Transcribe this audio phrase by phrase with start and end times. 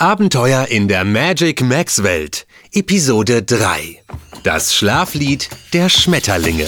[0.00, 2.46] Abenteuer in der Magic Max Welt.
[2.72, 4.00] Episode 3.
[4.44, 6.66] Das Schlaflied der Schmetterlinge.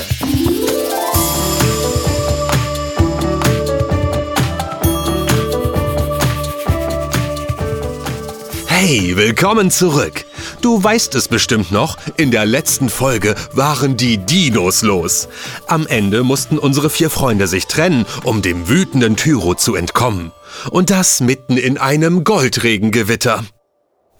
[8.66, 10.21] Hey, willkommen zurück.
[10.62, 15.28] Du weißt es bestimmt noch, in der letzten Folge waren die Dinos los.
[15.66, 20.30] Am Ende mussten unsere vier Freunde sich trennen, um dem wütenden Tyro zu entkommen.
[20.70, 23.44] Und das mitten in einem Goldregengewitter.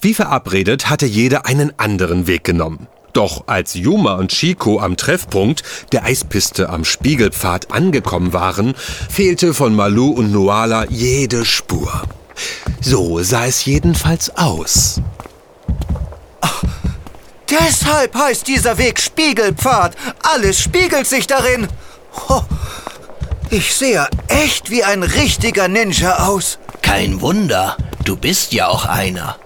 [0.00, 2.88] Wie verabredet hatte jeder einen anderen Weg genommen.
[3.12, 8.74] Doch als Yuma und Chico am Treffpunkt der Eispiste am Spiegelpfad angekommen waren,
[9.08, 12.02] fehlte von Malu und Noala jede Spur.
[12.80, 15.00] So sah es jedenfalls aus.
[17.52, 19.94] Deshalb heißt dieser Weg Spiegelpfad.
[20.22, 21.68] Alles spiegelt sich darin.
[22.28, 22.42] Ho,
[23.50, 26.58] ich sehe echt wie ein richtiger Ninja aus.
[26.80, 29.36] Kein Wunder, du bist ja auch einer.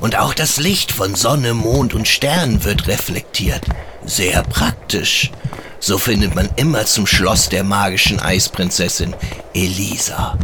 [0.00, 3.64] Und auch das Licht von Sonne, Mond und Sternen wird reflektiert.
[4.04, 5.30] Sehr praktisch.
[5.78, 9.14] So findet man immer zum Schloss der magischen Eisprinzessin
[9.54, 10.36] Elisa.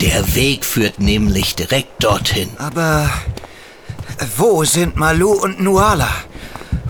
[0.00, 2.50] Der Weg führt nämlich direkt dorthin.
[2.58, 3.10] Aber
[4.36, 6.10] wo sind Malu und Nuala?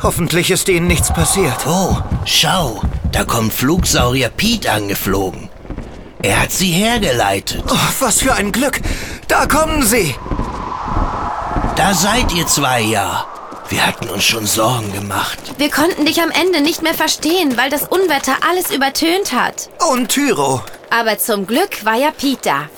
[0.05, 1.67] Hoffentlich ist ihnen nichts passiert.
[1.67, 5.49] Oh, schau, da kommt Flugsaurier Pete angeflogen.
[6.23, 7.65] Er hat sie hergeleitet.
[7.71, 8.83] Oh, was für ein Glück.
[9.29, 10.15] Da kommen sie.
[11.77, 13.25] Da seid ihr zwei ja.
[13.71, 15.39] Wir hatten uns schon Sorgen gemacht.
[15.57, 19.71] Wir konnten dich am Ende nicht mehr verstehen, weil das Unwetter alles übertönt hat.
[19.91, 20.61] Und Tyro.
[20.91, 22.69] Aber zum Glück war ja Pete da.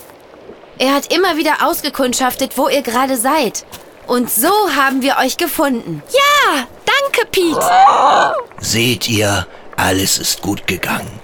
[0.79, 3.67] Er hat immer wieder ausgekundschaftet, wo ihr gerade seid.
[4.07, 6.05] Und so haben wir euch gefunden.
[6.13, 6.69] Ja,
[7.17, 8.35] danke, Pete.
[8.61, 11.21] Seht ihr, alles ist gut gegangen.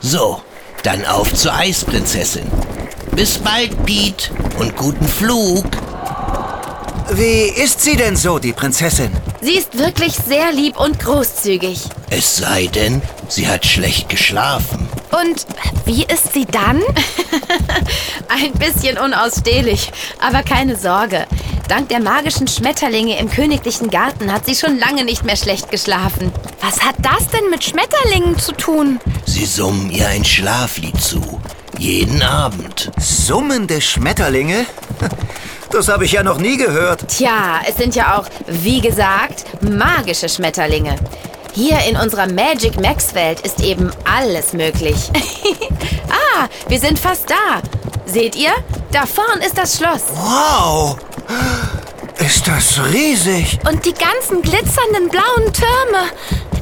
[0.00, 0.42] So,
[0.82, 2.46] dann auf zur Eisprinzessin.
[3.12, 5.66] Bis bald, Pete, und guten Flug.
[7.10, 9.10] Wie ist sie denn so, die Prinzessin?
[9.40, 11.80] Sie ist wirklich sehr lieb und großzügig.
[12.10, 14.88] Es sei denn, sie hat schlecht geschlafen.
[15.10, 15.46] Und
[15.86, 16.82] wie ist sie dann?
[18.28, 21.26] Ein bisschen unausstehlich, aber keine Sorge.
[21.68, 26.32] Dank der magischen Schmetterlinge im königlichen Garten hat sie schon lange nicht mehr schlecht geschlafen.
[26.62, 28.98] Was hat das denn mit Schmetterlingen zu tun?
[29.26, 31.40] Sie summen ihr ein Schlaflied zu.
[31.76, 32.90] Jeden Abend.
[32.98, 34.66] Summende Schmetterlinge?
[35.70, 37.06] Das habe ich ja noch nie gehört.
[37.08, 40.96] Tja, es sind ja auch, wie gesagt, magische Schmetterlinge.
[41.52, 44.96] Hier in unserer Magic Max Welt ist eben alles möglich.
[46.08, 47.60] ah, wir sind fast da.
[48.06, 48.52] Seht ihr?
[48.92, 50.04] Da vorn ist das Schloss.
[50.14, 50.96] Wow!
[52.18, 53.58] Ist das riesig?
[53.70, 56.10] Und die ganzen glitzernden blauen Türme.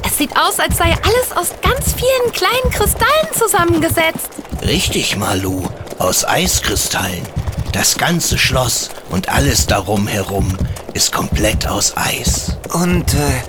[0.05, 4.29] Es sieht aus, als sei alles aus ganz vielen kleinen Kristallen zusammengesetzt.
[4.61, 5.63] Richtig, Malu.
[5.99, 7.25] Aus Eiskristallen.
[7.73, 10.57] Das ganze Schloss und alles darum herum
[10.93, 12.57] ist komplett aus Eis.
[12.73, 13.43] Und äh,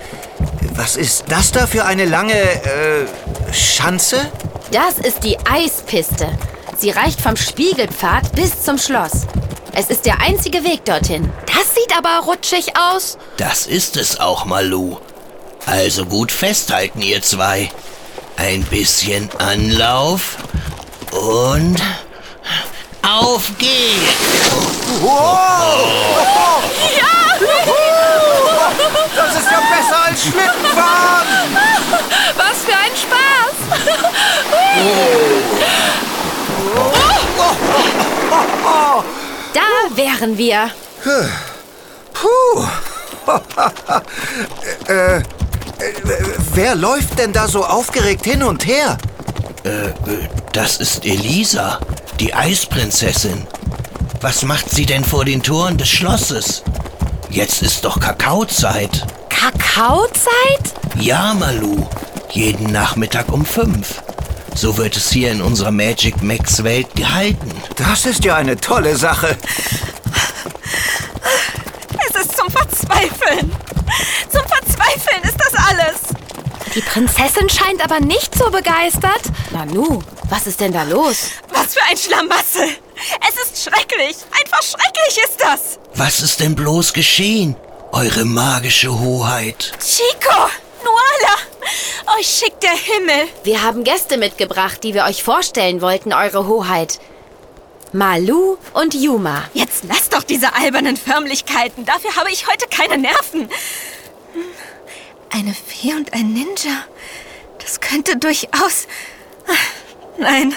[0.75, 3.05] was ist das da für eine lange äh,
[3.51, 4.31] Schanze?
[4.71, 6.27] Das ist die Eispiste.
[6.77, 9.25] Sie reicht vom Spiegelpfad bis zum Schloss.
[9.73, 11.31] Es ist der einzige Weg dorthin.
[11.45, 13.17] Das sieht aber rutschig aus.
[13.37, 14.97] Das ist es auch, Malu.
[15.65, 17.71] Also gut festhalten, ihr zwei.
[18.37, 20.37] Ein bisschen Anlauf
[21.11, 21.77] und
[23.01, 24.49] auf geht's.
[29.15, 31.57] Das ist ja besser als Schlittenfahren!
[32.37, 33.55] Was für ein Spaß.
[39.53, 40.71] Da wären wir.
[42.13, 42.65] Puh!
[44.87, 45.23] äh, äh,
[46.53, 48.97] wer läuft denn da so aufgeregt hin und her?
[50.51, 51.79] Das ist Elisa,
[52.19, 53.45] die Eisprinzessin.
[54.21, 56.63] Was macht sie denn vor den Toren des Schlosses?
[57.29, 59.05] Jetzt ist doch Kakaozeit.
[59.29, 60.73] Kakaozeit?
[60.99, 61.85] Ja, Malu.
[62.31, 64.01] Jeden Nachmittag um fünf.
[64.59, 67.49] So wird es hier in unserer Magic Max Welt gehalten.
[67.77, 69.37] Das ist ja eine tolle Sache.
[72.09, 73.55] Es ist zum Verzweifeln.
[74.29, 75.99] Zum Verzweifeln ist das alles.
[76.75, 79.21] Die Prinzessin scheint aber nicht so begeistert.
[79.51, 81.29] Nanu, was ist denn da los?
[81.53, 82.67] Was für ein Schlamassel.
[83.29, 84.17] Es ist schrecklich.
[84.41, 85.79] Einfach schrecklich ist das.
[85.95, 87.55] Was ist denn bloß geschehen?
[87.93, 89.71] Eure magische Hoheit.
[89.79, 90.49] Chico,
[90.83, 91.37] Nuala,
[92.19, 93.27] euch schickt der Himmel.
[93.43, 96.99] Wir haben Gäste mitgebracht, die wir euch vorstellen wollten, Eure Hoheit.
[97.91, 99.49] Malu und Yuma.
[99.53, 101.85] Jetzt lasst doch diese albernen Förmlichkeiten.
[101.85, 103.49] Dafür habe ich heute keine Nerven.
[105.31, 106.85] Eine Fee und ein Ninja.
[107.59, 108.87] Das könnte durchaus.
[110.17, 110.53] Nein,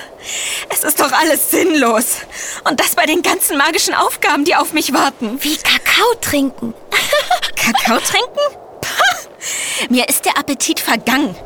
[0.70, 2.16] es ist doch alles sinnlos.
[2.64, 5.38] Und das bei den ganzen magischen Aufgaben, die auf mich warten.
[5.42, 6.74] Wie Kakao trinken.
[7.56, 8.61] Kakao trinken?
[9.88, 11.36] Mir ist der Appetit vergangen.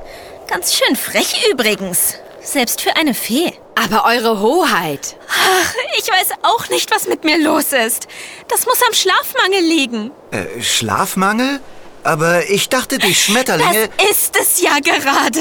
[0.49, 2.15] Ganz schön frech übrigens.
[2.43, 3.53] Selbst für eine Fee.
[3.75, 5.17] Aber eure Hoheit.
[5.29, 8.07] Ach, ich weiß auch nicht, was mit mir los ist.
[8.49, 10.13] Das muss am Schlafmangel liegen.
[10.31, 11.61] Äh, Schlafmangel?
[12.05, 13.89] Aber ich dachte, die Schmetterlinge...
[13.99, 15.41] Das ist es ja gerade.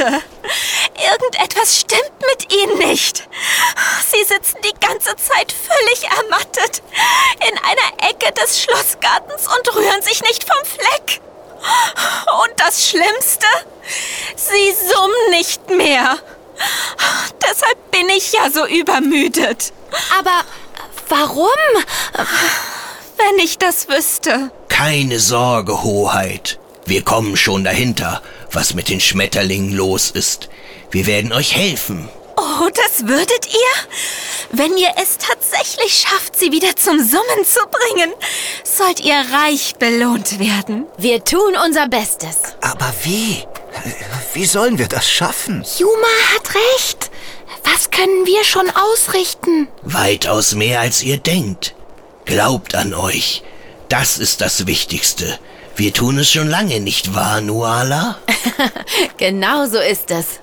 [1.13, 3.27] Irgendetwas stimmt mit ihnen nicht.
[4.11, 6.81] Sie sitzen die ganze Zeit völlig ermattet
[7.47, 11.21] in einer Ecke des Schlossgartens und rühren sich nicht vom Fleck.
[12.43, 13.47] Und das Schlimmste,
[14.35, 16.17] sie summen nicht mehr.
[17.41, 19.73] Deshalb bin ich ja so übermüdet.
[20.19, 20.41] Aber
[21.09, 21.47] warum?
[23.17, 24.51] Wenn ich das wüsste.
[24.69, 26.59] Keine Sorge, Hoheit.
[26.85, 28.21] Wir kommen schon dahinter,
[28.51, 30.49] was mit den Schmetterlingen los ist.
[30.91, 32.09] Wir werden euch helfen.
[32.57, 34.51] Oh, das würdet ihr?
[34.51, 38.13] Wenn ihr es tatsächlich schafft, sie wieder zum Summen zu bringen,
[38.63, 40.85] sollt ihr reich belohnt werden.
[40.97, 42.37] Wir tun unser Bestes.
[42.61, 43.43] Aber wie?
[44.33, 45.65] Wie sollen wir das schaffen?
[45.77, 47.11] Juma hat recht.
[47.63, 49.67] Was können wir schon ausrichten?
[49.81, 51.75] Weitaus mehr als ihr denkt.
[52.25, 53.43] Glaubt an euch.
[53.89, 55.39] Das ist das Wichtigste.
[55.75, 58.17] Wir tun es schon lange, nicht wahr, Nuala?
[59.17, 60.39] genau so ist es.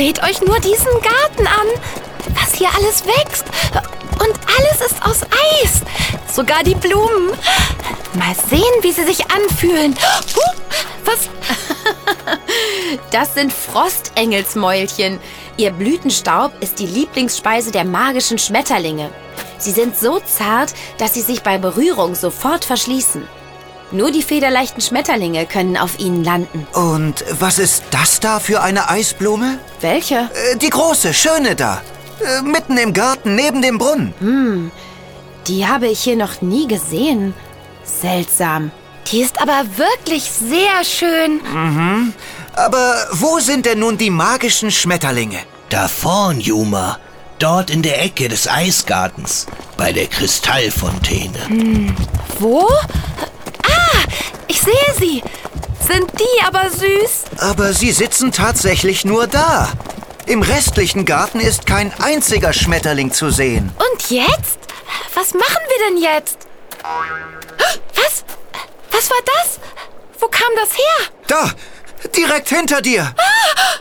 [0.00, 1.66] Seht euch nur diesen Garten an.
[2.28, 3.44] Was hier alles wächst.
[4.14, 5.82] Und alles ist aus Eis.
[6.34, 7.28] Sogar die Blumen.
[8.14, 9.94] Mal sehen, wie sie sich anfühlen.
[11.04, 11.28] Was?
[13.10, 15.20] Das sind Frostengelsmäulchen.
[15.58, 19.10] Ihr Blütenstaub ist die Lieblingsspeise der magischen Schmetterlinge.
[19.58, 23.28] Sie sind so zart, dass sie sich bei Berührung sofort verschließen.
[23.92, 26.66] Nur die federleichten Schmetterlinge können auf ihnen landen.
[26.72, 29.58] Und was ist das da für eine Eisblume?
[29.80, 30.30] Welche?
[30.52, 31.82] Äh, die große, schöne da.
[32.20, 34.14] Äh, mitten im Garten, neben dem Brunnen.
[34.20, 34.70] Hm,
[35.46, 37.34] die habe ich hier noch nie gesehen.
[37.82, 38.70] Seltsam.
[39.10, 41.40] Die ist aber wirklich sehr schön.
[41.52, 42.12] Mhm.
[42.54, 45.38] Aber wo sind denn nun die magischen Schmetterlinge?
[45.68, 46.98] Da vorn, Juma.
[47.38, 49.46] Dort in der Ecke des Eisgartens.
[49.76, 51.48] Bei der Kristallfontäne.
[51.48, 51.96] Hm.
[52.38, 52.68] Wo?
[54.50, 55.22] Ich sehe sie.
[55.86, 57.38] Sind die aber süß?
[57.38, 59.68] Aber sie sitzen tatsächlich nur da.
[60.26, 63.70] Im restlichen Garten ist kein einziger Schmetterling zu sehen.
[63.78, 64.58] Und jetzt?
[65.14, 66.38] Was machen wir denn jetzt?
[67.94, 68.24] Was?
[68.90, 69.60] Was war das?
[70.18, 71.06] Wo kam das her?
[71.28, 71.52] Da,
[72.16, 73.14] direkt hinter dir.
[73.16, 73.74] Ah,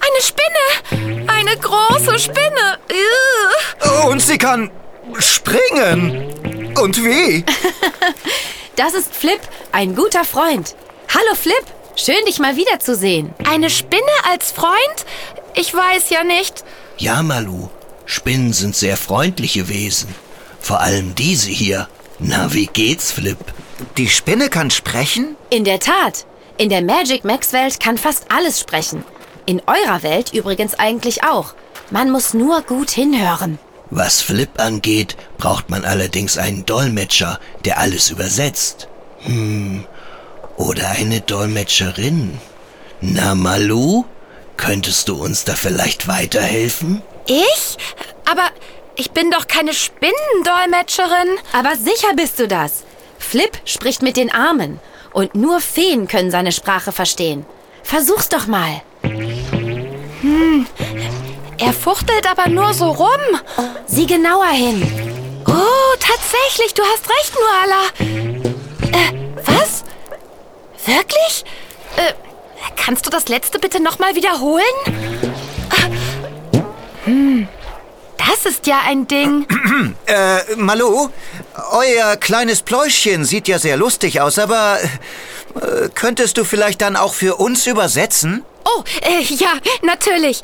[0.00, 1.28] eine Spinne.
[1.30, 2.78] Eine große Spinne.
[4.08, 4.72] Und sie kann
[5.20, 6.74] springen.
[6.76, 7.44] Und wie?
[8.76, 9.40] das ist Flip,
[9.72, 10.74] ein guter Freund.
[11.08, 11.64] Hallo Flip,
[11.96, 13.34] schön dich mal wiederzusehen.
[13.48, 15.06] Eine Spinne als Freund?
[15.54, 16.64] Ich weiß ja nicht.
[16.98, 17.68] Ja, Malu.
[18.04, 20.14] Spinnen sind sehr freundliche Wesen.
[20.60, 21.88] Vor allem diese hier.
[22.18, 23.38] Na, wie geht's, Flip?
[23.96, 25.36] Die Spinne kann sprechen?
[25.50, 26.26] In der Tat.
[26.58, 29.04] In der Magic Max Welt kann fast alles sprechen.
[29.44, 31.54] In eurer Welt übrigens eigentlich auch.
[31.90, 33.58] Man muss nur gut hinhören.
[33.90, 38.88] Was Flip angeht, braucht man allerdings einen Dolmetscher, der alles übersetzt.
[39.20, 39.84] Hm.
[40.56, 42.38] Oder eine Dolmetscherin.
[43.00, 44.04] Na, Malu?
[44.56, 47.02] Könntest du uns da vielleicht weiterhelfen?
[47.26, 47.76] Ich?
[48.24, 48.48] Aber
[48.96, 51.36] ich bin doch keine Spinnendolmetscherin.
[51.52, 52.84] Aber sicher bist du das.
[53.18, 54.80] Flip spricht mit den Armen.
[55.12, 57.46] Und nur Feen können seine Sprache verstehen.
[57.82, 58.82] Versuch's doch mal.
[59.02, 60.66] Hm.
[61.58, 63.08] Er fuchtelt aber nur so rum.
[63.86, 64.82] Sieh genauer hin.
[65.46, 67.82] Oh, tatsächlich, du hast recht, Nuala.
[68.92, 69.12] Äh,
[69.44, 69.84] was?
[70.84, 71.44] Wirklich?
[71.96, 72.12] Äh,
[72.76, 74.64] kannst du das letzte bitte nochmal wiederholen?
[77.04, 77.48] Hm.
[78.18, 79.46] Das ist ja ein Ding.
[80.06, 81.08] äh, Malu,
[81.70, 87.14] euer kleines Pläuschchen sieht ja sehr lustig aus, aber äh, könntest du vielleicht dann auch
[87.14, 88.44] für uns übersetzen?
[88.76, 90.42] Oh, äh, ja, natürlich.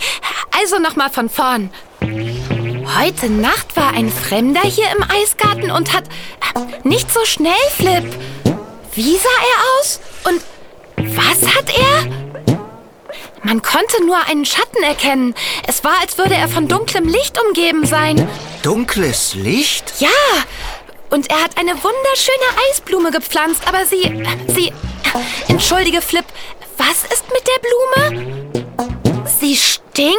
[0.59, 1.71] Also nochmal von vorn.
[2.01, 6.05] Heute Nacht war ein Fremder hier im Eisgarten und hat...
[6.85, 8.05] Nicht so schnell, Flip.
[8.95, 10.01] Wie sah er aus?
[10.25, 10.43] Und
[11.17, 12.59] was hat er?
[13.43, 15.35] Man konnte nur einen Schatten erkennen.
[15.67, 18.29] Es war, als würde er von dunklem Licht umgeben sein.
[18.63, 19.95] Dunkles Licht?
[19.99, 20.09] Ja.
[21.11, 24.25] Und er hat eine wunderschöne Eisblume gepflanzt, aber sie...
[24.49, 24.73] Sie...
[25.49, 26.25] Entschuldige, Flip.
[26.77, 27.61] Was ist mit der
[28.13, 29.25] Blume?
[29.41, 30.17] Sie stinkt?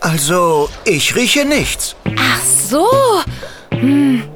[0.00, 1.96] Also, ich rieche nichts.
[2.18, 2.88] Ach so.
[3.70, 4.28] Hm.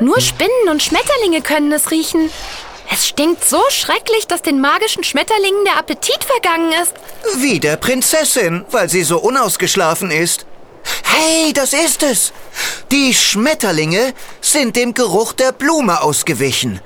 [0.00, 2.30] Nur Spinnen und Schmetterlinge können es riechen.
[2.92, 6.94] Es stinkt so schrecklich, dass den magischen Schmetterlingen der Appetit vergangen ist.
[7.38, 10.46] Wie der Prinzessin, weil sie so unausgeschlafen ist.
[11.02, 12.32] Hey, das ist es.
[12.92, 16.80] Die Schmetterlinge sind dem Geruch der Blume ausgewichen.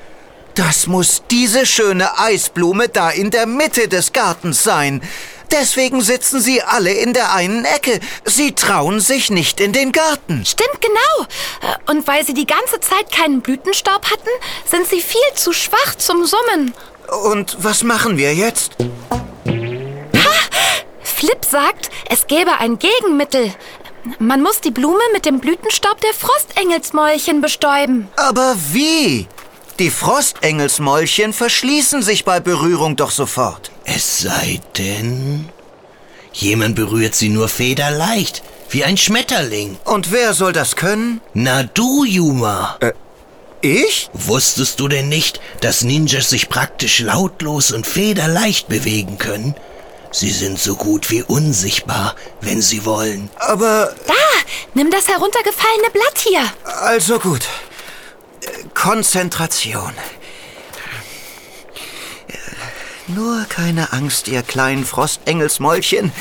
[0.66, 5.02] Das muss diese schöne Eisblume da in der Mitte des Gartens sein.
[5.50, 7.98] Deswegen sitzen sie alle in der einen Ecke.
[8.26, 10.44] Sie trauen sich nicht in den Garten.
[10.44, 11.26] Stimmt genau.
[11.62, 14.28] Äh, Und weil sie die ganze Zeit keinen Blütenstaub hatten,
[14.70, 16.74] sind sie viel zu schwach zum Summen.
[17.24, 18.72] Und was machen wir jetzt?
[21.02, 23.54] Flip sagt, es gäbe ein Gegenmittel.
[24.18, 28.08] Man muss die Blume mit dem Blütenstaub der Frostengelsmäulchen bestäuben.
[28.16, 29.26] Aber wie?
[29.80, 33.70] Die Frostengelsmäulchen verschließen sich bei Berührung doch sofort.
[33.84, 35.48] Es sei denn,
[36.34, 39.78] jemand berührt sie nur federleicht, wie ein Schmetterling.
[39.86, 41.22] Und wer soll das können?
[41.32, 42.78] Na du, Yuma.
[43.62, 44.10] Ich?
[44.12, 49.54] Wusstest du denn nicht, dass Ninjas sich praktisch lautlos und federleicht bewegen können?
[50.12, 53.30] Sie sind so gut wie unsichtbar, wenn sie wollen.
[53.38, 54.12] Aber Da,
[54.74, 56.42] nimm das heruntergefallene Blatt hier.
[56.82, 57.46] also gut.
[58.74, 59.92] Konzentration.
[63.08, 66.12] Nur keine Angst, ihr kleinen Frostengelsmäulchen.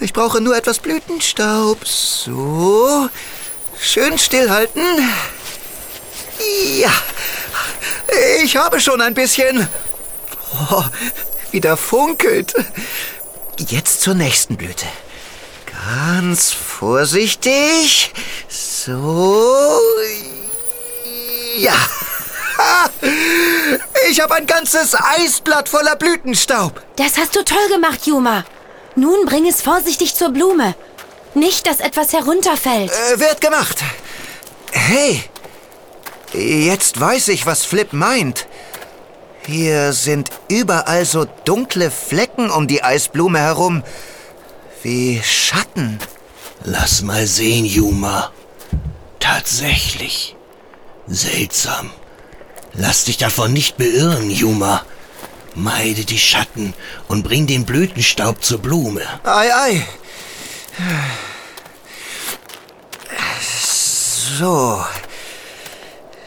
[0.00, 1.86] Ich brauche nur etwas Blütenstaub.
[1.86, 3.08] So.
[3.80, 4.82] Schön stillhalten.
[6.78, 6.92] Ja.
[8.42, 9.68] Ich habe schon ein bisschen.
[10.70, 10.84] Oh,
[11.52, 12.54] wieder funkelt.
[13.58, 14.86] Jetzt zur nächsten Blüte.
[15.86, 18.12] Ganz vorsichtig.
[18.48, 19.80] So.
[21.64, 21.72] Ja.
[24.10, 26.82] Ich habe ein ganzes Eisblatt voller Blütenstaub.
[26.96, 28.44] Das hast du toll gemacht, Juma.
[28.96, 30.74] Nun bring es vorsichtig zur Blume.
[31.34, 32.92] Nicht, dass etwas herunterfällt.
[32.92, 33.82] Äh, wird gemacht.
[34.70, 35.24] Hey,
[36.32, 38.46] jetzt weiß ich, was Flip meint.
[39.46, 43.82] Hier sind überall so dunkle Flecken um die Eisblume herum.
[44.82, 45.98] Wie Schatten.
[46.62, 48.30] Lass mal sehen, Yuma.
[49.18, 50.33] Tatsächlich.
[51.06, 51.90] Seltsam.
[52.72, 54.84] Lass dich davon nicht beirren, Yuma.
[55.54, 56.74] Meide die Schatten
[57.06, 59.02] und bring den Blütenstaub zur Blume.
[59.22, 59.86] Ei, ei.
[64.38, 64.84] So.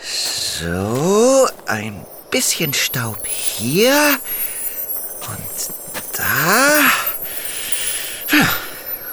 [0.02, 4.20] So, ein bisschen Staub hier.
[5.30, 6.80] Und da.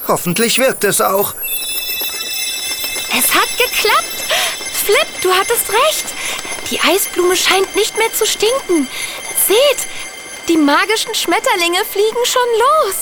[0.07, 1.35] Hoffentlich wirkt es auch.
[3.11, 4.24] Es hat geklappt.
[4.85, 6.05] Flip, du hattest recht.
[6.71, 8.89] Die Eisblume scheint nicht mehr zu stinken.
[9.47, 9.89] Seht,
[10.49, 12.95] die magischen Schmetterlinge fliegen schon los.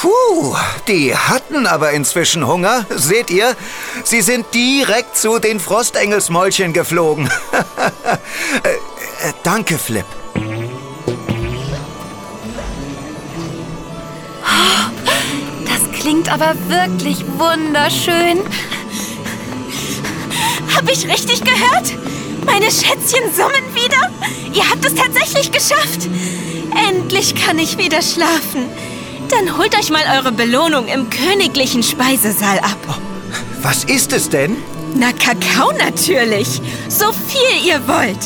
[0.00, 2.84] Puh, die hatten aber inzwischen Hunger.
[2.90, 3.56] Seht ihr?
[4.04, 7.28] Sie sind direkt zu den Frostengelsmäulchen geflogen.
[8.62, 10.06] äh, äh, danke, Flip.
[15.64, 18.42] Das klingt aber wirklich wunderschön.
[20.78, 21.92] Hab ich richtig gehört?
[22.46, 24.12] Meine Schätzchen summen wieder?
[24.52, 26.08] Ihr habt es tatsächlich geschafft.
[26.88, 28.68] Endlich kann ich wieder schlafen.
[29.28, 32.78] Dann holt euch mal eure Belohnung im königlichen Speisesaal ab.
[33.60, 34.56] Was ist es denn?
[34.94, 36.62] Na, Kakao natürlich.
[36.88, 38.20] So viel ihr wollt.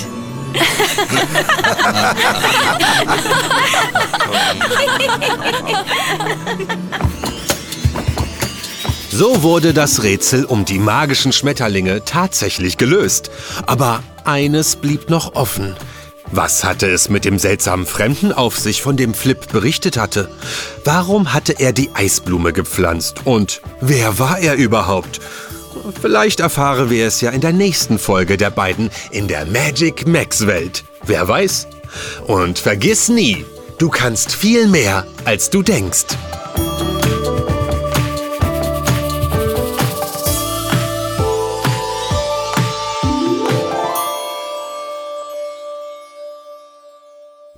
[9.14, 13.31] So wurde das Rätsel um die magischen Schmetterlinge tatsächlich gelöst.
[13.66, 15.76] Aber eines blieb noch offen.
[16.31, 20.31] Was hatte es mit dem seltsamen Fremden auf sich, von dem Flip berichtet hatte?
[20.87, 23.26] Warum hatte er die Eisblume gepflanzt?
[23.26, 25.21] Und wer war er überhaupt?
[26.00, 30.47] Vielleicht erfahren wir es ja in der nächsten Folge der beiden in der Magic Max
[30.47, 30.85] Welt.
[31.04, 31.66] Wer weiß?
[32.26, 33.45] Und vergiss nie,
[33.76, 36.07] du kannst viel mehr, als du denkst.